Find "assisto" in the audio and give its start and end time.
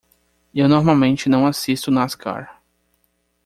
1.45-1.91